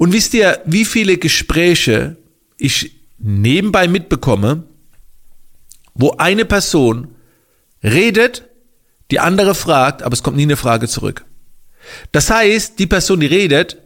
Und 0.00 0.14
wisst 0.14 0.32
ihr, 0.32 0.62
wie 0.64 0.86
viele 0.86 1.18
Gespräche 1.18 2.16
ich 2.56 2.92
nebenbei 3.18 3.86
mitbekomme, 3.86 4.62
wo 5.92 6.12
eine 6.12 6.46
Person 6.46 7.08
redet, 7.84 8.48
die 9.10 9.20
andere 9.20 9.54
fragt, 9.54 10.02
aber 10.02 10.14
es 10.14 10.22
kommt 10.22 10.38
nie 10.38 10.44
eine 10.44 10.56
Frage 10.56 10.88
zurück. 10.88 11.26
Das 12.12 12.30
heißt, 12.30 12.78
die 12.78 12.86
Person, 12.86 13.20
die 13.20 13.26
redet, 13.26 13.76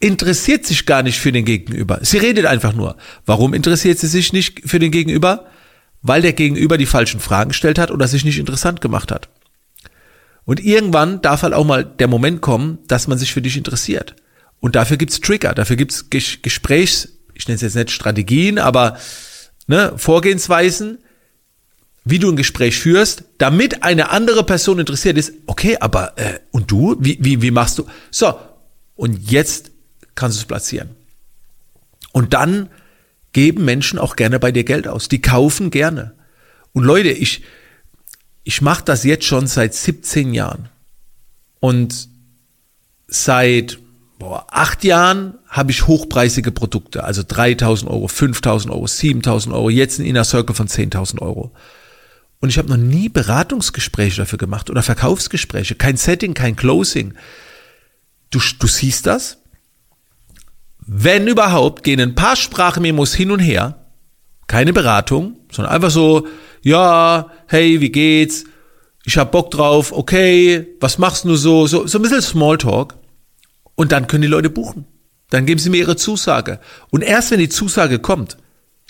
interessiert 0.00 0.66
sich 0.66 0.84
gar 0.84 1.04
nicht 1.04 1.20
für 1.20 1.30
den 1.30 1.44
Gegenüber. 1.44 2.00
Sie 2.02 2.18
redet 2.18 2.46
einfach 2.46 2.72
nur. 2.72 2.96
Warum 3.24 3.54
interessiert 3.54 4.00
sie 4.00 4.08
sich 4.08 4.32
nicht 4.32 4.68
für 4.68 4.80
den 4.80 4.90
Gegenüber? 4.90 5.46
Weil 6.02 6.22
der 6.22 6.32
Gegenüber 6.32 6.76
die 6.76 6.86
falschen 6.86 7.20
Fragen 7.20 7.50
gestellt 7.50 7.78
hat 7.78 7.92
oder 7.92 8.08
sich 8.08 8.24
nicht 8.24 8.40
interessant 8.40 8.80
gemacht 8.80 9.12
hat. 9.12 9.28
Und 10.44 10.58
irgendwann 10.58 11.22
darf 11.22 11.44
halt 11.44 11.54
auch 11.54 11.64
mal 11.64 11.84
der 11.84 12.08
Moment 12.08 12.40
kommen, 12.40 12.80
dass 12.88 13.06
man 13.06 13.16
sich 13.16 13.32
für 13.32 13.42
dich 13.42 13.56
interessiert. 13.56 14.16
Und 14.62 14.76
dafür 14.76 14.96
gibt's 14.96 15.18
Trigger, 15.18 15.54
dafür 15.54 15.74
gibt's 15.74 16.08
Ges 16.08 16.38
Gesprächs, 16.40 17.08
ich 17.34 17.48
nenne 17.48 17.56
es 17.56 17.62
jetzt 17.62 17.74
nicht 17.74 17.90
Strategien, 17.90 18.60
aber 18.60 18.96
ne, 19.66 19.92
Vorgehensweisen, 19.96 20.98
wie 22.04 22.20
du 22.20 22.30
ein 22.30 22.36
Gespräch 22.36 22.78
führst, 22.78 23.24
damit 23.38 23.82
eine 23.82 24.10
andere 24.10 24.44
Person 24.44 24.78
interessiert 24.78 25.18
ist, 25.18 25.32
okay, 25.46 25.78
aber 25.80 26.16
äh, 26.16 26.38
und 26.52 26.70
du, 26.70 26.96
wie, 27.00 27.18
wie, 27.20 27.42
wie 27.42 27.50
machst 27.50 27.76
du? 27.76 27.86
So, 28.12 28.38
und 28.94 29.32
jetzt 29.32 29.72
kannst 30.14 30.38
du 30.38 30.42
es 30.42 30.46
platzieren. 30.46 30.90
Und 32.12 32.32
dann 32.32 32.68
geben 33.32 33.64
Menschen 33.64 33.98
auch 33.98 34.14
gerne 34.14 34.38
bei 34.38 34.52
dir 34.52 34.62
Geld 34.62 34.86
aus. 34.86 35.08
Die 35.08 35.20
kaufen 35.20 35.72
gerne. 35.72 36.14
Und 36.72 36.84
Leute, 36.84 37.08
ich, 37.08 37.42
ich 38.44 38.62
mache 38.62 38.84
das 38.84 39.02
jetzt 39.02 39.24
schon 39.24 39.48
seit 39.48 39.74
17 39.74 40.34
Jahren. 40.34 40.68
Und 41.58 42.08
seit 43.08 43.81
boah, 44.22 44.46
acht 44.50 44.84
Jahren 44.84 45.34
habe 45.48 45.72
ich 45.72 45.86
hochpreisige 45.86 46.52
Produkte, 46.52 47.02
also 47.04 47.22
3000 47.26 47.90
Euro, 47.90 48.06
5000 48.06 48.72
Euro, 48.72 48.86
7000 48.86 49.54
Euro, 49.54 49.68
jetzt 49.68 49.98
ein 49.98 50.06
Inner 50.06 50.24
Circle 50.24 50.54
von 50.54 50.68
10.000 50.68 51.20
Euro. 51.20 51.52
Und 52.40 52.48
ich 52.48 52.58
habe 52.58 52.68
noch 52.68 52.76
nie 52.76 53.08
Beratungsgespräche 53.08 54.18
dafür 54.18 54.38
gemacht 54.38 54.70
oder 54.70 54.82
Verkaufsgespräche, 54.82 55.74
kein 55.74 55.96
Setting, 55.96 56.34
kein 56.34 56.56
Closing. 56.56 57.14
Du, 58.30 58.40
du 58.58 58.66
siehst 58.66 59.06
das? 59.06 59.38
Wenn 60.78 61.26
überhaupt, 61.26 61.82
gehen 61.82 62.00
ein 62.00 62.14
paar 62.14 62.36
Sprachmemos 62.36 63.14
hin 63.14 63.30
und 63.32 63.40
her, 63.40 63.86
keine 64.46 64.72
Beratung, 64.72 65.36
sondern 65.50 65.74
einfach 65.74 65.90
so, 65.90 66.26
ja, 66.62 67.28
hey, 67.48 67.80
wie 67.80 67.90
geht's? 67.90 68.44
Ich 69.04 69.18
hab 69.18 69.32
Bock 69.32 69.50
drauf, 69.50 69.90
okay, 69.92 70.76
was 70.80 70.98
machst 70.98 71.24
du 71.24 71.34
so? 71.34 71.66
So, 71.66 71.88
so 71.88 71.98
ein 71.98 72.02
bisschen 72.02 72.22
Smalltalk. 72.22 73.01
Und 73.74 73.92
dann 73.92 74.06
können 74.06 74.22
die 74.22 74.28
Leute 74.28 74.50
buchen. 74.50 74.86
Dann 75.30 75.46
geben 75.46 75.58
sie 75.58 75.70
mir 75.70 75.78
ihre 75.78 75.96
Zusage. 75.96 76.60
Und 76.90 77.02
erst 77.02 77.30
wenn 77.30 77.38
die 77.38 77.48
Zusage 77.48 77.98
kommt, 77.98 78.36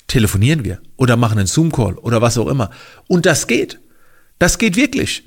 telefonieren 0.09 0.65
wir 0.65 0.81
oder 0.97 1.17
machen 1.17 1.39
einen 1.39 1.47
Zoom-Call 1.47 1.95
oder 1.99 2.21
was 2.21 2.37
auch 2.37 2.49
immer. 2.49 2.71
Und 3.09 3.27
das 3.27 3.47
geht. 3.47 3.79
Das 4.39 4.59
geht 4.59 4.77
wirklich. 4.77 5.25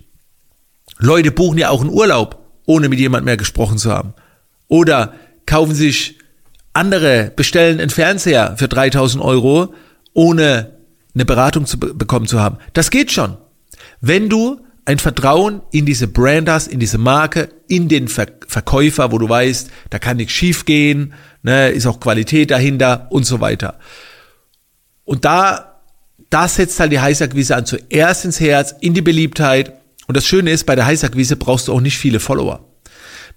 Leute 0.97 1.31
buchen 1.31 1.57
ja 1.57 1.69
auch 1.69 1.81
einen 1.81 1.89
Urlaub, 1.89 2.39
ohne 2.65 2.89
mit 2.89 3.00
jemand 3.00 3.25
mehr 3.25 3.38
gesprochen 3.38 3.77
zu 3.77 3.91
haben. 3.91 4.13
Oder 4.67 5.13
kaufen 5.45 5.74
sich 5.74 6.19
andere, 6.74 7.31
bestellen 7.35 7.79
einen 7.79 7.89
Fernseher 7.89 8.55
für 8.57 8.67
3000 8.67 9.24
Euro, 9.24 9.74
ohne 10.13 10.71
eine 11.13 11.25
Beratung 11.25 11.65
zu 11.65 11.79
be 11.79 11.93
bekommen 11.93 12.27
zu 12.27 12.41
haben. 12.41 12.57
Das 12.74 12.91
geht 12.91 13.12
schon. 13.12 13.38
Wenn 14.01 14.29
du 14.29 14.64
ein 14.85 14.99
Vertrauen 14.99 15.61
in 15.71 15.85
diese 15.85 16.07
Brand 16.07 16.47
hast, 16.47 16.67
in 16.67 16.79
diese 16.79 16.99
Marke, 16.99 17.49
in 17.67 17.87
den 17.89 18.07
Ver 18.07 18.27
Verkäufer, 18.47 19.11
wo 19.11 19.17
du 19.17 19.27
weißt, 19.27 19.69
da 19.89 19.99
kann 19.99 20.17
nichts 20.17 20.33
schiefgehen, 20.33 21.13
ne, 21.41 21.69
ist 21.69 21.87
auch 21.87 21.99
Qualität 21.99 22.51
dahinter 22.51 23.07
und 23.09 23.25
so 23.25 23.41
weiter. 23.41 23.79
Und 25.03 25.25
da, 25.25 25.81
da 26.29 26.47
setzt 26.47 26.79
halt 26.79 26.91
die 26.91 26.99
Heißakquise 26.99 27.55
an, 27.55 27.65
zuerst 27.65 28.25
ins 28.25 28.39
Herz, 28.39 28.75
in 28.79 28.93
die 28.93 29.01
Beliebtheit. 29.01 29.73
Und 30.07 30.15
das 30.15 30.25
Schöne 30.25 30.51
ist, 30.51 30.65
bei 30.65 30.75
der 30.75 30.85
Heißakquise 30.85 31.35
brauchst 31.35 31.67
du 31.67 31.73
auch 31.73 31.81
nicht 31.81 31.97
viele 31.97 32.19
Follower. 32.19 32.63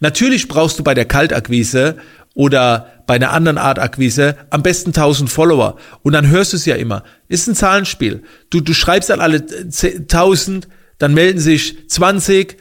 Natürlich 0.01 0.47
brauchst 0.49 0.79
du 0.79 0.85
bei 0.85 0.95
der 0.95 1.07
Kaltakquise 1.07 1.97
oder 2.35 2.93
bei 3.07 3.15
einer 3.15 3.33
anderen 3.33 3.59
Art 3.59 3.79
Akquise 3.79 4.37
am 4.51 4.63
besten 4.63 4.91
1000 4.91 5.31
Follower. 5.31 5.77
Und 6.03 6.13
dann 6.13 6.29
hörst 6.29 6.53
du 6.53 6.57
es 6.57 6.67
ja 6.67 6.77
immer. 6.77 7.03
Ist 7.29 7.49
ein 7.49 7.55
Zahlenspiel. 7.55 8.23
Du, 8.51 8.61
du 8.61 8.75
schreibst 8.75 9.11
an 9.11 9.21
alle 9.21 9.45
1000, 9.45 10.69
dann 10.99 11.15
melden 11.15 11.39
sich 11.39 11.89
20, 11.89 12.57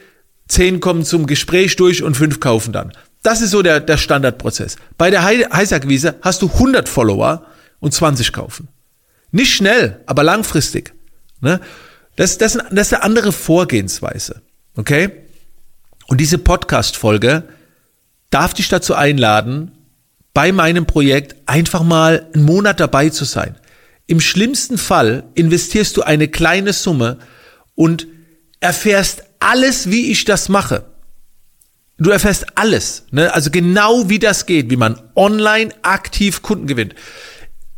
10 0.48 0.80
kommen 0.80 1.04
zum 1.04 1.26
Gespräch 1.26 1.76
durch 1.76 2.02
und 2.02 2.16
5 2.16 2.40
kaufen 2.40 2.72
dann. 2.72 2.92
Das 3.22 3.40
ist 3.42 3.50
so 3.50 3.62
der, 3.62 3.80
der 3.80 3.96
Standardprozess. 3.96 4.76
Bei 4.96 5.10
der 5.10 5.24
Heißakquise 5.24 6.16
hast 6.22 6.42
du 6.42 6.46
100 6.46 6.88
Follower 6.88 7.44
und 7.80 7.92
20 7.92 8.32
kaufen. 8.32 8.68
Nicht 9.30 9.52
schnell, 9.52 10.00
aber 10.06 10.22
langfristig. 10.22 10.94
Ne? 11.40 11.60
Das, 12.16 12.38
das, 12.38 12.58
das 12.70 12.88
ist 12.88 12.94
eine 12.94 13.02
andere 13.02 13.32
Vorgehensweise. 13.32 14.42
Okay? 14.76 15.10
Und 16.06 16.20
diese 16.20 16.38
Podcast-Folge 16.38 17.44
darf 18.30 18.54
dich 18.54 18.68
dazu 18.68 18.94
einladen, 18.94 19.72
bei 20.32 20.52
meinem 20.52 20.86
Projekt 20.86 21.36
einfach 21.46 21.82
mal 21.82 22.26
einen 22.32 22.44
Monat 22.44 22.80
dabei 22.80 23.10
zu 23.10 23.24
sein. 23.24 23.56
Im 24.06 24.20
schlimmsten 24.20 24.78
Fall 24.78 25.24
investierst 25.34 25.96
du 25.96 26.02
eine 26.02 26.28
kleine 26.28 26.72
Summe 26.72 27.18
und 27.74 28.06
erfährst 28.60 29.24
alles, 29.40 29.90
wie 29.90 30.10
ich 30.10 30.24
das 30.24 30.48
mache. 30.48 30.84
Du 31.98 32.10
erfährst 32.10 32.46
alles, 32.56 33.06
ne? 33.10 33.32
also 33.34 33.50
genau 33.50 34.08
wie 34.08 34.20
das 34.20 34.46
geht, 34.46 34.70
wie 34.70 34.76
man 34.76 35.00
online 35.16 35.70
aktiv 35.82 36.42
Kunden 36.42 36.66
gewinnt. 36.68 36.94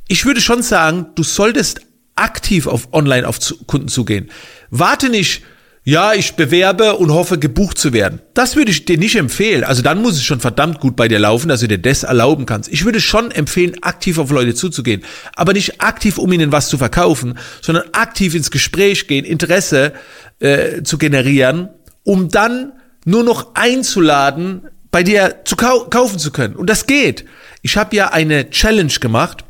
Ich 0.08 0.26
würde 0.26 0.42
schon 0.42 0.62
sagen, 0.62 1.06
du 1.14 1.22
solltest 1.22 1.80
aktiv 2.16 2.66
auf 2.66 2.92
online 2.92 3.26
auf 3.26 3.38
Kunden 3.66 3.88
zugehen. 3.88 4.30
Warte 4.70 5.08
nicht, 5.08 5.42
ja, 5.82 6.12
ich 6.12 6.34
bewerbe 6.34 6.96
und 6.96 7.10
hoffe, 7.10 7.38
gebucht 7.38 7.78
zu 7.78 7.94
werden. 7.94 8.20
Das 8.34 8.54
würde 8.54 8.70
ich 8.70 8.84
dir 8.84 8.98
nicht 8.98 9.16
empfehlen. 9.16 9.64
Also 9.64 9.80
dann 9.80 10.02
muss 10.02 10.16
es 10.16 10.22
schon 10.22 10.38
verdammt 10.38 10.78
gut 10.78 10.94
bei 10.94 11.08
dir 11.08 11.18
laufen, 11.18 11.48
dass 11.48 11.60
du 11.60 11.68
dir 11.68 11.78
das 11.78 12.02
erlauben 12.02 12.44
kannst. 12.44 12.70
Ich 12.70 12.84
würde 12.84 13.00
schon 13.00 13.30
empfehlen, 13.30 13.82
aktiv 13.82 14.18
auf 14.18 14.30
Leute 14.30 14.54
zuzugehen. 14.54 15.02
Aber 15.34 15.54
nicht 15.54 15.80
aktiv, 15.80 16.18
um 16.18 16.30
ihnen 16.32 16.52
was 16.52 16.68
zu 16.68 16.76
verkaufen, 16.76 17.38
sondern 17.62 17.84
aktiv 17.92 18.34
ins 18.34 18.50
Gespräch 18.50 19.08
gehen, 19.08 19.24
Interesse 19.24 19.94
äh, 20.40 20.82
zu 20.82 20.98
generieren, 20.98 21.68
um 22.02 22.28
dann 22.28 22.72
nur 23.04 23.22
noch 23.22 23.54
einzuladen, 23.54 24.68
bei 24.90 25.02
dir 25.02 25.42
zu 25.44 25.56
kau 25.56 25.84
kaufen 25.88 26.18
zu 26.18 26.32
können. 26.32 26.56
Und 26.56 26.68
das 26.68 26.86
geht. 26.86 27.24
Ich 27.62 27.76
habe 27.76 27.94
ja 27.94 28.08
eine 28.08 28.50
Challenge 28.50 28.92
gemacht 29.00 29.44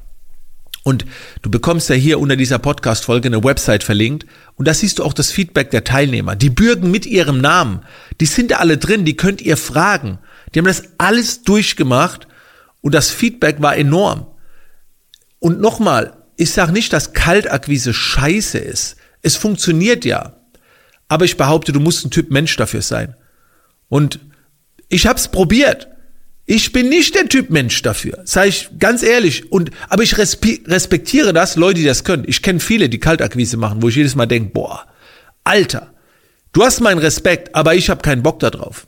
und 0.82 1.04
du 1.42 1.50
bekommst 1.50 1.88
ja 1.88 1.94
hier 1.94 2.18
unter 2.18 2.37
dieser 2.37 2.59
Podcast-Folge 2.59 3.28
eine 3.28 3.44
Website 3.44 3.85
verlinkt. 3.85 4.26
Und 4.56 4.66
da 4.66 4.75
siehst 4.75 4.99
du 4.99 5.04
auch 5.04 5.12
das 5.12 5.30
Feedback 5.30 5.70
der 5.70 5.85
Teilnehmer. 5.85 6.37
Die 6.37 6.50
bürgen 6.50 6.90
mit 6.90 7.06
ihrem 7.06 7.40
Namen. 7.40 7.82
Die 8.20 8.26
sind 8.26 8.50
da 8.50 8.56
alle 8.56 8.78
drin, 8.78 9.04
die 9.04 9.16
könnt 9.16 9.40
ihr 9.40 9.56
fragen. 9.56 10.18
Die 10.54 10.59
haben 10.59 10.66
das 10.66 10.85
alles 10.99 11.42
durchgemacht 11.42 12.26
und 12.80 12.94
das 12.94 13.11
Feedback 13.11 13.61
war 13.61 13.76
enorm. 13.76 14.26
Und 15.38 15.61
nochmal, 15.61 16.16
ich 16.37 16.50
sage 16.52 16.73
nicht, 16.73 16.92
dass 16.92 17.12
Kaltakquise 17.12 17.94
scheiße 17.94 18.59
ist. 18.59 18.97
Es 19.23 19.37
funktioniert 19.37 20.04
ja. 20.04 20.39
Aber 21.10 21.24
ich 21.24 21.36
behaupte, 21.36 21.72
du 21.72 21.80
musst 21.80 22.06
ein 22.06 22.12
Typ 22.12 22.30
Mensch 22.30 22.56
dafür 22.56 22.82
sein. 22.82 23.16
Und 23.88 24.20
ich 24.88 25.08
habe 25.08 25.18
es 25.18 25.26
probiert. 25.26 25.88
Ich 26.46 26.70
bin 26.70 26.88
nicht 26.88 27.16
der 27.16 27.28
Typ 27.28 27.50
Mensch 27.50 27.82
dafür, 27.82 28.20
sage 28.24 28.50
ich 28.50 28.70
ganz 28.78 29.02
ehrlich. 29.02 29.50
Und 29.50 29.72
aber 29.88 30.04
ich 30.04 30.16
respektiere 30.16 31.32
das, 31.32 31.56
Leute, 31.56 31.80
die 31.80 31.84
das 31.84 32.04
können. 32.04 32.22
Ich 32.28 32.42
kenne 32.42 32.60
viele, 32.60 32.88
die 32.88 33.00
Kaltakquise 33.00 33.56
machen, 33.56 33.82
wo 33.82 33.88
ich 33.88 33.96
jedes 33.96 34.14
Mal 34.14 34.26
denke, 34.26 34.50
boah, 34.50 34.86
Alter, 35.42 35.92
du 36.52 36.62
hast 36.62 36.78
meinen 36.80 36.98
Respekt, 36.98 37.56
aber 37.56 37.74
ich 37.74 37.90
habe 37.90 38.02
keinen 38.02 38.22
Bock 38.22 38.38
darauf. 38.38 38.86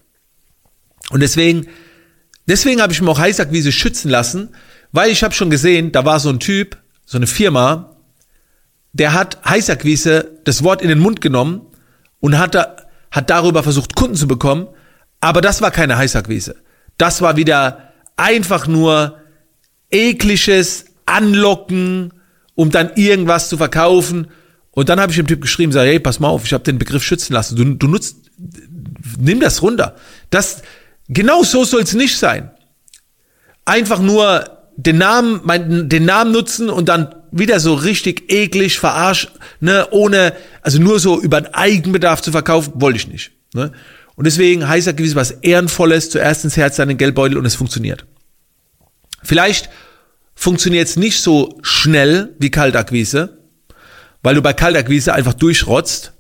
Und 1.11 1.21
deswegen, 1.21 1.67
deswegen 2.47 2.81
habe 2.81 2.93
ich 2.93 3.03
mir 3.03 3.11
auch 3.11 3.19
Heißakquise 3.19 3.73
schützen 3.73 4.11
lassen, 4.11 4.51
weil 4.93 5.11
ich 5.11 5.25
habe 5.25 5.35
schon 5.35 5.51
gesehen, 5.51 5.91
da 5.91 6.05
war 6.05 6.21
so 6.21 6.29
ein 6.29 6.39
Typ, 6.39 6.77
so 7.05 7.19
eine 7.19 7.27
Firma, 7.27 7.97
der 8.93 9.13
hat 9.13 9.45
Heißakquise 9.45 10.39
das 10.45 10.63
Wort 10.63 10.83
in 10.83 10.89
den 10.89 11.01
Mund 11.01 11.21
genommen 11.21 11.63
und 12.23 12.39
hat, 12.39 12.55
da, 12.55 12.77
hat 13.11 13.29
darüber 13.29 13.63
versucht, 13.63 13.95
Kunden 13.97 14.15
zu 14.15 14.27
bekommen, 14.27 14.69
aber 15.21 15.43
das 15.43 15.61
war 15.61 15.71
keine 15.71 15.99
Heißakquise. 15.99 16.57
Das 16.97 17.21
war 17.21 17.37
wieder 17.37 17.93
einfach 18.17 18.67
nur 18.67 19.19
ekliges 19.91 20.87
Anlocken, 21.05 22.15
um 22.55 22.71
dann 22.71 22.93
irgendwas 22.95 23.49
zu 23.49 23.57
verkaufen. 23.57 24.29
Und 24.71 24.89
dann 24.89 25.01
habe 25.01 25.11
ich 25.11 25.17
dem 25.17 25.27
Typ 25.27 25.43
geschrieben, 25.43 25.73
sag, 25.73 25.85
hey, 25.85 25.99
pass 25.99 26.21
mal 26.21 26.29
auf, 26.29 26.45
ich 26.45 26.53
habe 26.53 26.65
den 26.65 26.79
Begriff 26.79 27.03
schützen 27.03 27.35
lassen. 27.35 27.57
Du, 27.57 27.65
du 27.65 27.89
nutzt, 27.89 28.17
nimm 29.19 29.41
das 29.41 29.63
runter. 29.63 29.97
Das, 30.31 30.63
genau 31.09 31.43
so 31.43 31.65
soll 31.65 31.83
es 31.83 31.95
nicht 31.95 32.17
sein. 32.17 32.53
Einfach 33.65 33.99
nur 33.99 34.45
den 34.77 34.99
Namen, 34.99 35.41
mein, 35.43 35.89
den 35.89 36.05
Namen 36.05 36.31
nutzen 36.31 36.71
und 36.71 36.89
dann 36.89 37.15
wieder 37.33 37.59
so 37.59 37.75
richtig 37.75 38.31
eklig 38.31 38.79
verarscht, 38.79 39.31
ne, 39.61 39.89
ohne, 39.91 40.35
also 40.61 40.79
nur 40.79 41.01
so 41.01 41.21
über 41.21 41.41
den 41.41 41.53
Eigenbedarf 41.55 42.21
zu 42.21 42.31
verkaufen, 42.31 42.75
wollte 42.77 42.99
ich 42.99 43.09
nicht. 43.09 43.33
Ne? 43.55 43.73
Und 44.15 44.27
deswegen 44.27 44.69
heißt 44.69 44.87
er 44.87 44.93
gewiss 44.93 45.17
was 45.17 45.31
Ehrenvolles, 45.31 46.11
zuerst 46.11 46.45
ins 46.45 46.57
Herz, 46.57 46.77
dann 46.77 46.89
den 46.89 46.99
Geldbeutel 46.99 47.39
und 47.39 47.47
es 47.47 47.55
funktioniert. 47.55 48.05
Vielleicht 49.23 49.71
funktioniert 50.35 50.89
es 50.89 50.97
nicht 50.97 51.21
so 51.21 51.59
schnell 51.63 52.35
wie 52.39 52.51
Kaltakquise, 52.51 53.39
weil 54.23 54.35
du 54.35 54.43
bei 54.43 54.53
Kaltakquise 54.53 55.15
einfach 55.15 55.35
durchrotzt. 55.35 56.13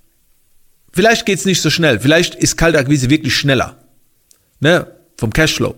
Vielleicht 0.92 1.26
geht's 1.26 1.44
nicht 1.44 1.60
so 1.60 1.70
schnell. 1.70 2.00
Vielleicht 2.00 2.34
ist 2.34 2.56
Kaltakquise 2.56 3.10
wirklich 3.10 3.36
schneller. 3.36 3.82
Ne? 4.60 4.86
Vom 5.16 5.32
Cashflow. 5.32 5.74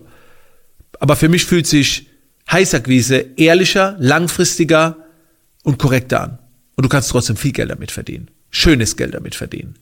Aber 0.99 1.15
für 1.15 1.29
mich 1.29 1.45
fühlt 1.45 1.67
sich 1.67 2.09
Heißakquise 2.49 3.25
ehrlicher, 3.37 3.95
langfristiger 3.99 5.04
und 5.65 5.79
korrekter 5.79 6.21
an. 6.21 6.39
Und 6.75 6.85
du 6.85 6.89
kannst 6.89 7.09
trotzdem 7.09 7.35
viel 7.35 7.51
Geld 7.51 7.71
damit 7.71 7.91
verdienen. 7.91 8.29
Schönes 8.49 8.95
Geld 8.95 9.13
damit 9.13 9.35
verdienen. 9.35 9.75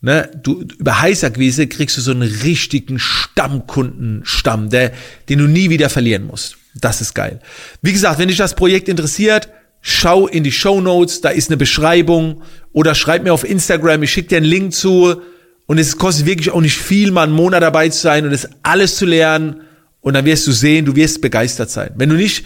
Ne, 0.00 0.28
du, 0.42 0.64
über 0.78 1.00
Heißakquise 1.00 1.68
kriegst 1.68 1.96
du 1.96 2.00
so 2.00 2.10
einen 2.10 2.22
richtigen 2.22 2.98
Stammkundenstamm, 2.98 4.68
der, 4.68 4.92
den 5.28 5.38
du 5.38 5.46
nie 5.46 5.70
wieder 5.70 5.88
verlieren 5.90 6.26
musst. 6.26 6.56
Das 6.74 7.00
ist 7.00 7.14
geil. 7.14 7.38
Wie 7.82 7.92
gesagt, 7.92 8.18
wenn 8.18 8.26
dich 8.26 8.36
das 8.36 8.56
Projekt 8.56 8.88
interessiert, 8.88 9.48
schau 9.80 10.26
in 10.26 10.42
die 10.42 10.50
Show 10.50 10.80
Notes, 10.80 11.20
da 11.20 11.28
ist 11.28 11.50
eine 11.50 11.56
Beschreibung 11.56 12.42
oder 12.72 12.96
schreib 12.96 13.22
mir 13.22 13.32
auf 13.32 13.48
Instagram, 13.48 14.02
ich 14.02 14.12
schicke 14.12 14.30
dir 14.30 14.36
einen 14.38 14.46
Link 14.46 14.74
zu 14.74 15.22
und 15.66 15.78
es 15.78 15.96
kostet 15.98 16.26
wirklich 16.26 16.50
auch 16.50 16.60
nicht 16.60 16.78
viel, 16.78 17.12
mal 17.12 17.22
einen 17.24 17.32
Monat 17.32 17.62
dabei 17.62 17.88
zu 17.88 18.00
sein 18.00 18.24
und 18.24 18.32
das 18.32 18.48
alles 18.64 18.96
zu 18.96 19.06
lernen 19.06 19.60
Und 20.00 20.14
dann 20.14 20.24
wirst 20.24 20.48
du 20.48 20.52
sehen, 20.52 20.84
du 20.84 20.96
wirst 20.96 21.20
begeistert 21.20 21.70
sein. 21.70 21.92
Wenn 21.94 22.08
du 22.08 22.16
nicht, 22.16 22.44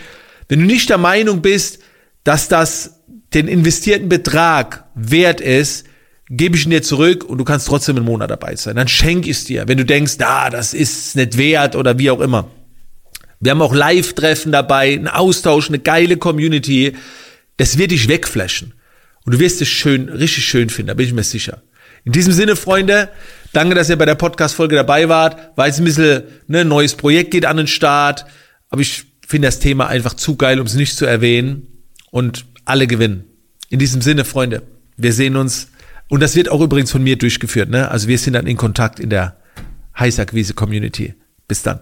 wenn 0.48 0.60
du 0.60 0.66
nicht 0.66 0.90
der 0.90 0.98
Meinung 0.98 1.40
bist, 1.40 1.78
dass 2.26 2.48
das 2.48 3.02
den 3.34 3.46
investierten 3.46 4.08
Betrag 4.08 4.84
wert 4.96 5.40
ist, 5.40 5.86
gebe 6.28 6.56
ich 6.56 6.64
ihn 6.64 6.70
dir 6.70 6.82
zurück 6.82 7.22
und 7.22 7.38
du 7.38 7.44
kannst 7.44 7.68
trotzdem 7.68 7.96
einen 7.96 8.04
Monat 8.04 8.30
dabei 8.30 8.56
sein. 8.56 8.74
Dann 8.74 8.88
schenk 8.88 9.26
ich 9.26 9.36
es 9.36 9.44
dir, 9.44 9.68
wenn 9.68 9.78
du 9.78 9.84
denkst, 9.84 10.16
ah, 10.18 10.50
das 10.50 10.74
ist 10.74 11.14
nicht 11.14 11.38
wert 11.38 11.76
oder 11.76 12.00
wie 12.00 12.10
auch 12.10 12.20
immer. 12.20 12.50
Wir 13.38 13.52
haben 13.52 13.62
auch 13.62 13.72
Live-Treffen 13.72 14.50
dabei, 14.50 14.94
einen 14.94 15.06
Austausch, 15.06 15.68
eine 15.68 15.78
geile 15.78 16.16
Community. 16.16 16.96
Das 17.58 17.78
wird 17.78 17.92
dich 17.92 18.08
wegflashen. 18.08 18.74
Und 19.24 19.34
du 19.34 19.38
wirst 19.38 19.62
es 19.62 19.68
schön, 19.68 20.08
richtig 20.08 20.44
schön 20.46 20.68
finden, 20.68 20.88
da 20.88 20.94
bin 20.94 21.06
ich 21.06 21.12
mir 21.12 21.22
sicher. 21.22 21.62
In 22.04 22.10
diesem 22.10 22.32
Sinne, 22.32 22.56
Freunde, 22.56 23.08
danke, 23.52 23.76
dass 23.76 23.88
ihr 23.88 23.96
bei 23.96 24.04
der 24.04 24.14
Podcast-Folge 24.16 24.74
dabei 24.74 25.08
wart. 25.08 25.52
Weil 25.54 25.70
es 25.70 25.78
ein 25.78 25.84
bisschen 25.84 26.24
ne, 26.48 26.64
neues 26.64 26.94
Projekt 26.94 27.30
geht 27.30 27.46
an 27.46 27.56
den 27.56 27.66
Start. 27.68 28.26
Aber 28.68 28.80
ich 28.80 29.04
finde 29.24 29.46
das 29.46 29.60
Thema 29.60 29.86
einfach 29.86 30.14
zu 30.14 30.34
geil, 30.36 30.58
um 30.58 30.66
es 30.66 30.74
nicht 30.74 30.96
zu 30.96 31.06
erwähnen. 31.06 31.75
Und 32.16 32.46
alle 32.64 32.86
gewinnen. 32.86 33.24
In 33.68 33.78
diesem 33.78 34.00
Sinne, 34.00 34.24
Freunde, 34.24 34.62
wir 34.96 35.12
sehen 35.12 35.36
uns. 35.36 35.68
Und 36.08 36.20
das 36.20 36.34
wird 36.34 36.48
auch 36.48 36.62
übrigens 36.62 36.90
von 36.90 37.02
mir 37.02 37.18
durchgeführt. 37.18 37.68
Ne? 37.68 37.90
Also 37.90 38.08
wir 38.08 38.16
sind 38.16 38.32
dann 38.32 38.46
in 38.46 38.56
Kontakt 38.56 38.98
in 38.98 39.10
der 39.10 39.36
Heißakquise 39.98 40.54
Community. 40.54 41.12
Bis 41.46 41.62
dann. 41.62 41.80